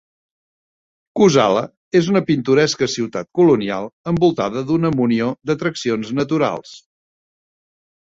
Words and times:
Cosala 1.19 1.63
és 1.99 2.09
una 2.13 2.23
pintoresca 2.31 2.89
ciutat 2.95 3.31
colonial 3.41 3.93
envoltada 4.15 4.67
d'una 4.73 4.95
munió 4.99 5.31
d'atraccions 5.53 6.15
naturals. 6.23 6.77